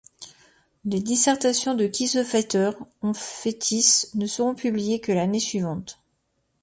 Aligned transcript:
Les 0.83 0.99
dissertations 0.99 1.75
de 1.75 1.85
Kiesewetter 1.85 2.71
en 3.01 3.13
Fétis 3.13 4.07
ne 4.15 4.25
seront 4.25 4.55
publiées 4.55 4.99
que 4.99 5.11
l'année 5.11 5.39
suivante. 5.39 6.01